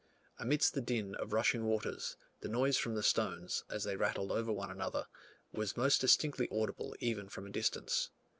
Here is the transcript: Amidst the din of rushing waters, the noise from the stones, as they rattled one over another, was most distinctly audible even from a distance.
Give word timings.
Amidst 0.39 0.73
the 0.73 0.81
din 0.81 1.13
of 1.13 1.31
rushing 1.31 1.63
waters, 1.65 2.17
the 2.39 2.47
noise 2.47 2.75
from 2.75 2.95
the 2.95 3.03
stones, 3.03 3.63
as 3.69 3.83
they 3.83 3.95
rattled 3.95 4.29
one 4.31 4.39
over 4.39 4.71
another, 4.73 5.05
was 5.51 5.77
most 5.77 6.01
distinctly 6.01 6.49
audible 6.51 6.95
even 6.99 7.29
from 7.29 7.45
a 7.45 7.51
distance. 7.51 8.09